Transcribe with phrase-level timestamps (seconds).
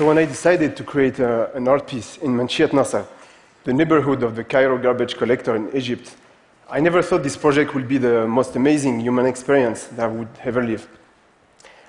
[0.00, 3.04] So when I decided to create a, an art piece in Manshiat Nasser,
[3.64, 6.16] the neighborhood of the Cairo garbage collector in Egypt,
[6.70, 10.30] I never thought this project would be the most amazing human experience that I would
[10.42, 10.88] ever live.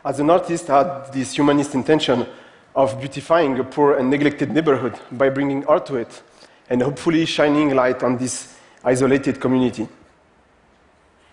[0.04, 2.27] As an artist, I had this humanist intention
[2.76, 6.21] of beautifying a poor and neglected neighborhood by bringing art to it
[6.70, 9.88] and hopefully shining light on this isolated community.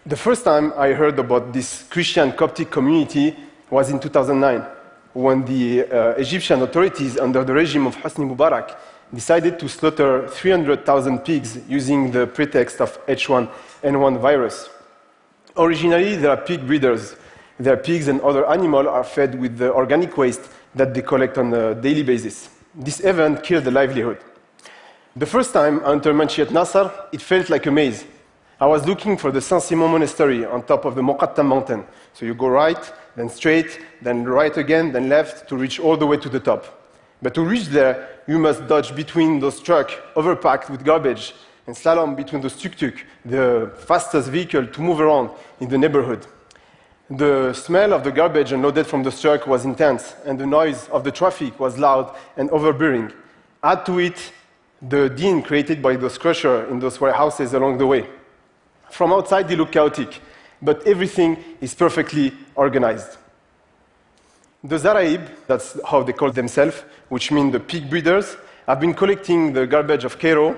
[0.06, 3.36] The first time I heard about this Christian Coptic community
[3.68, 4.77] was in 2009
[5.18, 8.76] when the uh, Egyptian authorities under the regime of Hosni Mubarak
[9.12, 14.70] decided to slaughter 300,000 pigs using the pretext of H1N1 virus.
[15.56, 17.16] Originally, they are pig breeders.
[17.58, 21.52] Their pigs and other animals are fed with the organic waste that they collect on
[21.52, 22.48] a daily basis.
[22.72, 24.18] This event killed the livelihood.
[25.16, 28.04] The first time I entered Manshiat Nasser, it felt like a maze.
[28.60, 31.84] I was looking for the Saint Simon Monastery on top of the Moqattam mountain.
[32.12, 36.06] So you go right, then straight, then right again, then left to reach all the
[36.06, 36.66] way to the top.
[37.22, 41.34] But to reach there, you must dodge between those trucks overpacked with garbage
[41.68, 46.26] and slalom between those tuk-tuk, the fastest vehicle to move around in the neighborhood.
[47.10, 51.04] The smell of the garbage unloaded from the truck was intense, and the noise of
[51.04, 53.12] the traffic was loud and overbearing.
[53.62, 54.32] Add to it
[54.82, 58.08] the din created by those crushers in those warehouses along the way.
[58.90, 60.20] From outside, they look chaotic,
[60.60, 63.16] but everything is perfectly organized.
[64.64, 68.36] The Zaraib, that's how they call themselves, which means the pig breeders,
[68.66, 70.56] have been collecting the garbage of Cairo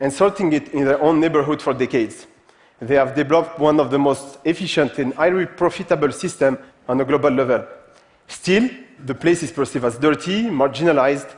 [0.00, 2.26] and sorting it in their own neighborhood for decades.
[2.80, 7.30] They have developed one of the most efficient and highly profitable systems on a global
[7.30, 7.64] level.
[8.26, 8.68] Still,
[9.04, 11.32] the place is perceived as dirty, marginalized,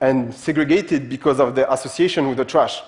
[0.00, 2.82] and segregated because of the association with the trash.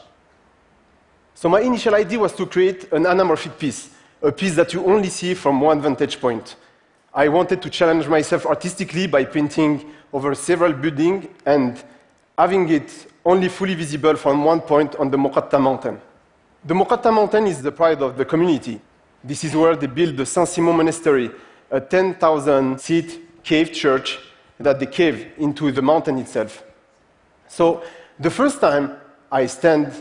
[1.34, 3.90] So my initial idea was to create an anamorphic piece,
[4.22, 6.56] a piece that you only see from one vantage point.
[7.14, 11.82] I wanted to challenge myself artistically by painting over several buildings and
[12.38, 16.00] having it only fully visible from one point on the Moqattam mountain.
[16.64, 18.80] The Moqattam mountain is the pride of the community.
[19.24, 21.30] This is where they built the Saint Simon Monastery,
[21.70, 24.18] a 10,000 seat cave church
[24.58, 26.62] that they cave into the mountain itself.
[27.48, 27.82] So
[28.18, 28.96] the first time
[29.30, 29.92] I stand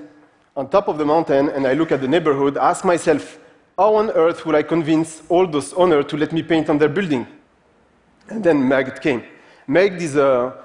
[0.61, 3.39] on top of the mountain and I look at the neighborhood, I ask myself,
[3.75, 6.87] how on earth will I convince all those owners to let me paint on their
[6.97, 7.25] building?
[8.29, 9.23] And then Meg came.
[9.65, 10.55] Meg is a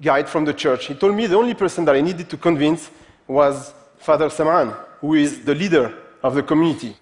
[0.00, 0.86] guide from the church.
[0.86, 2.88] He told me the only person that I needed to convince
[3.26, 5.92] was Father Saman, who is the leader
[6.22, 6.94] of the community.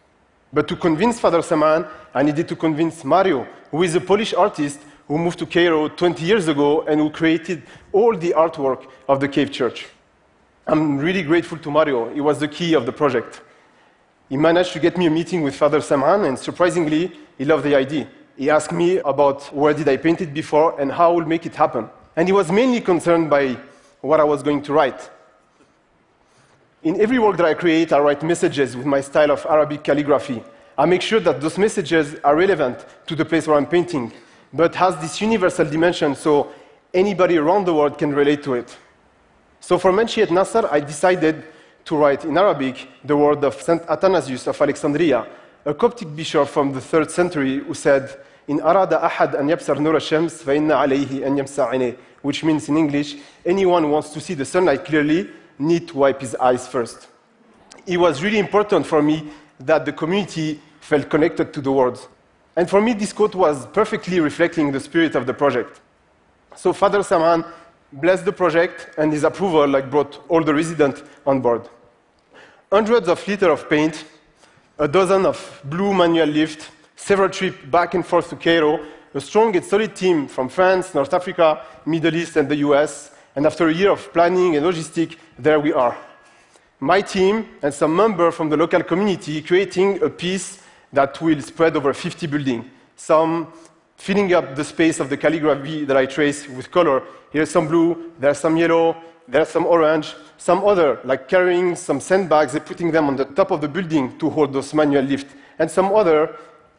[0.50, 1.84] But to convince Father Saman,
[2.14, 6.24] I needed to convince Mario, who is a Polish artist who moved to Cairo 20
[6.24, 9.88] years ago and who created all the artwork of the cave church.
[10.66, 12.12] I'm really grateful to Mario.
[12.12, 13.40] He was the key of the project.
[14.28, 17.74] He managed to get me a meeting with Father Saman, and surprisingly, he loved the
[17.74, 18.06] idea.
[18.36, 21.46] He asked me about where did I paint it before and how I will make
[21.46, 21.90] it happen.
[22.16, 23.56] And he was mainly concerned by
[24.00, 25.10] what I was going to write.
[26.82, 30.42] In every work that I create, I write messages with my style of Arabic calligraphy.
[30.78, 34.12] I make sure that those messages are relevant to the place where I'm painting,
[34.52, 36.50] but has this universal dimension so
[36.94, 38.76] anybody around the world can relate to it.
[39.60, 41.44] So for Manshiat Nasser, I decided
[41.84, 45.26] to write in Arabic the word of Saint Athanasius of Alexandria,
[45.64, 48.18] a Coptic bishop from the third century who said,
[48.48, 52.76] in arada ahad an yabsar nur shams fa inna alayhi an yamsa which means in
[52.76, 55.28] English, anyone who wants to see the sunlight clearly
[55.58, 57.08] need to wipe his eyes first.
[57.86, 62.08] It was really important for me that the community felt connected to the words.
[62.56, 65.80] And for me, this quote was perfectly reflecting the spirit of the project.
[66.56, 67.44] So Father Saman
[67.92, 71.68] blessed the project, and his approval like, brought all the residents on board.
[72.70, 74.04] Hundreds of liters of paint,
[74.78, 78.80] a dozen of blue manual lift, several trips back and forth to Cairo,
[79.12, 83.10] a strong and solid team from France, North Africa, Middle East, and the US.
[83.34, 85.96] And after a year of planning and logistics, there we are.
[86.78, 90.62] My team and some members from the local community creating a piece
[90.92, 92.64] that will spread over 50 buildings,
[92.96, 93.52] some
[94.00, 97.02] filling up the space of the calligraphy that I trace with color.
[97.30, 98.96] Here's some blue, there's some yellow,
[99.28, 103.50] there's some orange, some other, like carrying some sandbags and putting them on the top
[103.50, 106.34] of the building to hold those manual lifts, and some other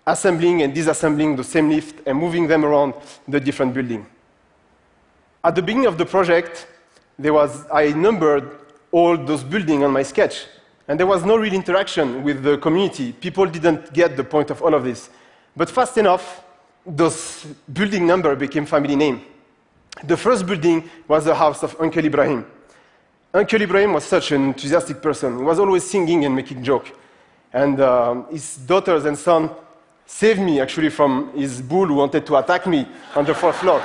[0.07, 2.95] assembling and disassembling the same lift and moving them around
[3.27, 4.03] the different building.
[5.43, 6.65] At the beginning of the project,
[7.19, 8.49] there was, I numbered
[8.91, 10.47] all those buildings on my sketch,
[10.87, 13.13] and there was no real interaction with the community.
[13.13, 15.11] People didn't get the point of all of this.
[15.55, 16.43] But fast enough,
[16.85, 19.21] those building number became family name.
[20.03, 22.45] The first building was the house of Uncle Ibrahim.
[23.33, 25.37] Uncle Ibrahim was such an enthusiastic person.
[25.37, 26.91] He was always singing and making jokes.
[27.53, 29.49] And um, his daughters and son
[30.05, 33.81] saved me actually from his bull who wanted to attack me on the fourth floor.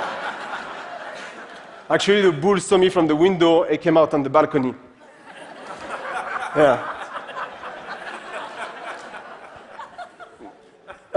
[1.89, 4.73] Actually, the bull saw me from the window and came out on the balcony.
[6.55, 6.96] Yeah.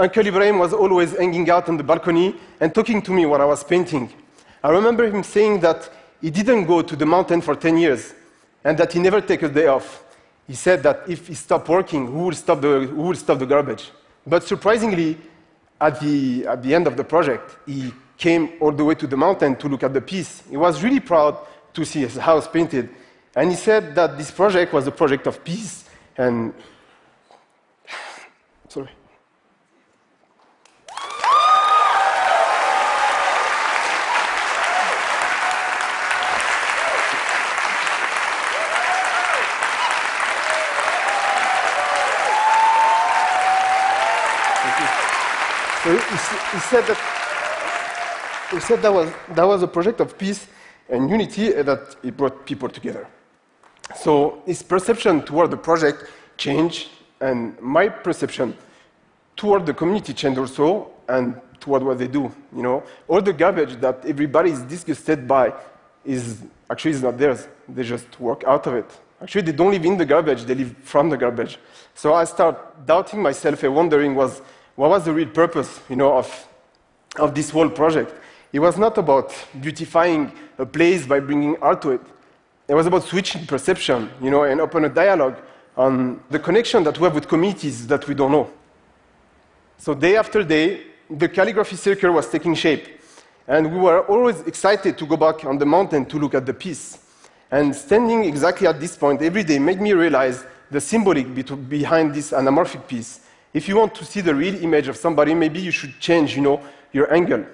[0.01, 3.45] Uncle Ibrahim was always hanging out on the balcony and talking to me while I
[3.45, 4.11] was painting.
[4.63, 8.15] I remember him saying that he didn't go to the mountain for 10 years
[8.63, 10.03] and that he never take a day off.
[10.47, 13.91] He said that if he stopped working, who will stop the, who stop the garbage?
[14.25, 15.19] But surprisingly,
[15.79, 19.17] at the, at the end of the project, he came all the way to the
[19.17, 20.41] mountain to look at the piece.
[20.49, 21.37] He was really proud
[21.75, 22.89] to see his house painted.
[23.35, 25.85] And he said that this project was a project of peace
[26.17, 26.55] and
[28.67, 28.89] sorry.
[45.83, 47.21] So he, he said that
[48.51, 50.47] he said that was, that was a project of peace
[50.89, 53.07] and unity that it brought people together.
[53.95, 56.89] So his perception toward the project changed,
[57.21, 58.57] and my perception
[59.37, 62.31] toward the community changed also, and toward what they do.
[62.53, 65.53] You know, all the garbage that everybody is disgusted by
[66.03, 67.47] is actually is not theirs.
[67.69, 68.89] They just work out of it.
[69.21, 71.57] Actually, they don't live in the garbage; they live from the garbage.
[71.93, 74.41] So I start doubting myself and wondering was
[74.75, 76.47] what was the real purpose, you know, of,
[77.17, 78.13] of this whole project?
[78.53, 82.01] It was not about beautifying a place by bringing art to it.
[82.67, 85.37] It was about switching perception, you know, and open a dialogue
[85.75, 88.49] on the connection that we have with communities that we don't know.
[89.77, 92.99] So day after day, the calligraphy circle was taking shape.
[93.47, 96.53] And we were always excited to go back on the mountain to look at the
[96.53, 96.99] piece.
[97.49, 101.27] And standing exactly at this point every day made me realize the symbolic
[101.67, 103.21] behind this anamorphic piece
[103.53, 106.41] if you want to see the real image of somebody, maybe you should change, you
[106.41, 106.61] know,
[106.91, 107.45] your angle.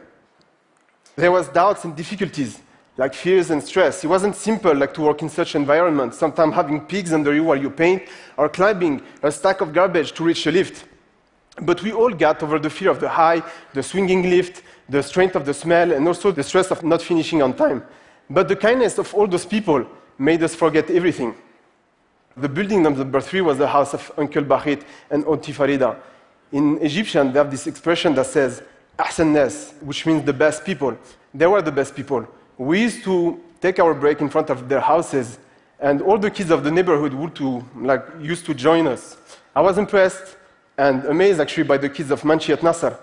[1.15, 2.59] There was doubts and difficulties,
[2.97, 4.03] like fears and stress.
[4.03, 7.57] It wasn't simple like to work in such environment, sometimes having pigs under you while
[7.57, 8.03] you paint,
[8.37, 10.85] or climbing a stack of garbage to reach a lift.
[11.61, 13.41] But we all got over the fear of the high,
[13.73, 17.41] the swinging lift, the strength of the smell, and also the stress of not finishing
[17.41, 17.83] on time.
[18.29, 19.87] But the kindness of all those people
[20.19, 21.33] made us forget everything.
[22.37, 25.97] The building number three was the house of Uncle Bahit and Auntie Farida.
[26.51, 28.61] In Egyptian, they have this expression that says,
[28.99, 30.95] Ahsan which means the best people.
[31.33, 32.27] They were the best people.
[32.57, 35.39] We used to take our break in front of their houses,
[35.79, 39.17] and all the kids of the neighborhood would to, like, used to join us.
[39.55, 40.37] I was impressed
[40.77, 42.99] and amazed actually by the kids of Manshiat Nasser.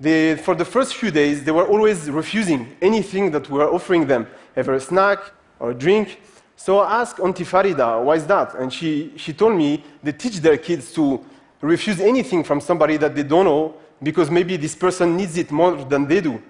[0.00, 4.08] They, for the first few days, they were always refusing anything that we were offering
[4.08, 4.26] them,
[4.56, 5.20] ever a snack
[5.60, 6.20] or a drink.
[6.64, 8.54] So I asked Auntie Farida, why is that?
[8.54, 11.20] And she, she told me they teach their kids to
[11.60, 15.74] refuse anything from somebody that they don't know because maybe this person needs it more
[15.74, 16.40] than they do.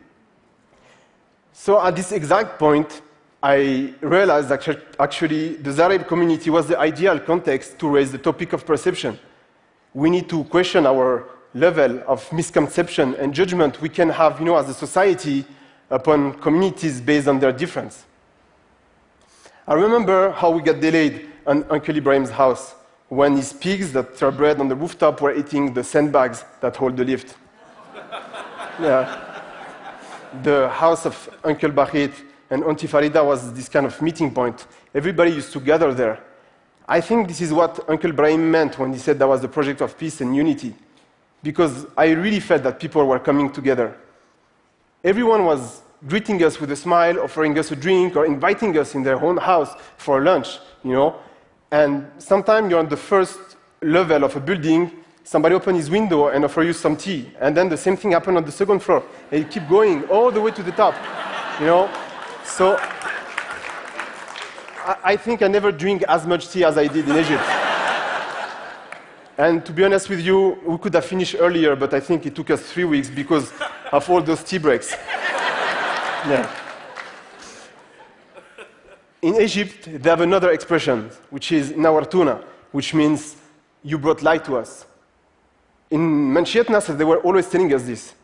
[1.54, 3.00] So at this exact point,
[3.42, 4.68] I realized that
[5.00, 9.18] actually the Zaraib community was the ideal context to raise the topic of perception.
[9.94, 14.56] We need to question our level of misconception and judgment we can have, you know,
[14.58, 15.46] as a society
[15.88, 18.04] upon communities based on their difference.
[19.66, 22.74] I remember how we got delayed on Uncle Ibrahim's house
[23.08, 26.96] when his pigs that are bred on the rooftop were eating the sandbags that hold
[26.96, 27.36] the lift.
[28.80, 29.20] yeah.
[30.42, 32.12] The house of Uncle Bahit
[32.50, 34.66] and Auntie Farida was this kind of meeting point.
[34.92, 36.18] Everybody used to gather there.
[36.88, 39.80] I think this is what Uncle Ibrahim meant when he said that was the project
[39.80, 40.74] of peace and unity.
[41.40, 43.96] Because I really felt that people were coming together.
[45.04, 49.02] Everyone was greeting us with a smile, offering us a drink, or inviting us in
[49.02, 51.16] their own house for lunch, you know.
[51.70, 53.38] And sometimes you're on the first
[53.80, 54.90] level of a building,
[55.24, 57.30] somebody open his window and offer you some tea.
[57.40, 59.04] And then the same thing happened on the second floor.
[59.30, 60.94] And you keep going all the way to the top,
[61.60, 61.90] you know.
[62.44, 62.76] So
[64.84, 67.44] I, I think I never drink as much tea as I did in Egypt.
[69.38, 72.34] And to be honest with you, we could have finished earlier, but I think it
[72.34, 73.52] took us three weeks because
[73.90, 74.94] of all those tea breaks.
[76.26, 76.48] Yeah.
[79.22, 83.36] In Egypt, they have another expression, which is nawartuna, which means
[83.82, 84.86] you brought light to us.
[85.90, 88.14] In Manshiat Nasser, they were always telling us this.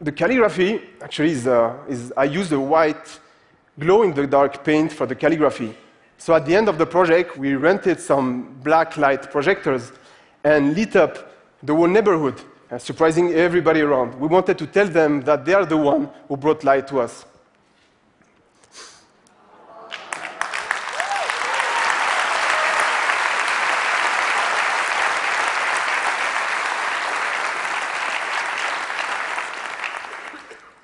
[0.00, 3.20] The calligraphy actually is, uh, is I used a white
[3.78, 5.74] glow in the dark paint for the calligraphy.
[6.18, 9.92] So at the end of the project, we rented some black light projectors
[10.44, 11.32] and lit up
[11.62, 14.18] the whole neighborhood, uh, surprising everybody around.
[14.20, 17.24] We wanted to tell them that they are the one who brought light to us.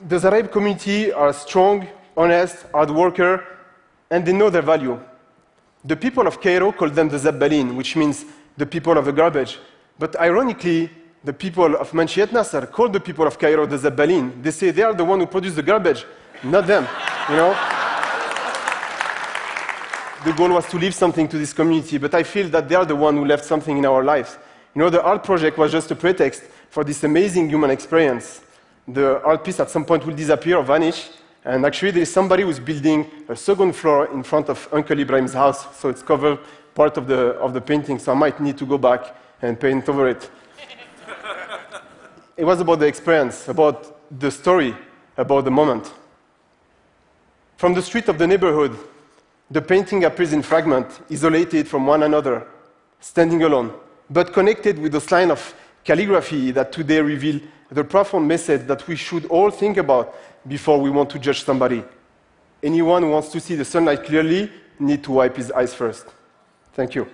[0.06, 3.44] The Zaraib community are strong honest, hard worker,
[4.08, 5.00] and they know their value.
[5.84, 8.24] The people of Cairo call them the Zabbalin, which means
[8.56, 9.58] the people of the garbage.
[9.98, 10.90] But ironically,
[11.24, 14.40] the people of Manshiat Nasser call the people of Cairo the Zabbalin.
[14.40, 16.06] They say they are the one who produce the garbage,
[16.44, 16.86] not them,
[17.28, 17.56] you know?
[20.24, 22.84] the goal was to leave something to this community, but I feel that they are
[22.84, 24.38] the one who left something in our lives.
[24.72, 28.42] You know, the art project was just a pretext for this amazing human experience.
[28.88, 31.10] The art piece at some point will disappear or vanish,
[31.44, 35.32] and actually there is somebody who's building a second floor in front of Uncle Ibrahim's
[35.32, 36.38] house, so it's covered
[36.74, 39.88] part of the, of the painting, so I might need to go back and paint
[39.88, 40.30] over it.
[42.36, 44.74] it was about the experience, about the story,
[45.16, 45.92] about the moment.
[47.56, 48.76] From the street of the neighborhood,
[49.50, 52.46] the painting appears in fragment, isolated from one another,
[53.00, 53.72] standing alone,
[54.10, 55.54] but connected with those lines of
[55.86, 57.40] calligraphy that today reveal
[57.70, 60.14] the profound message that we should all think about
[60.46, 61.82] before we want to judge somebody.
[62.62, 66.06] Anyone who wants to see the sunlight clearly need to wipe his eyes first.
[66.72, 67.08] Thank you.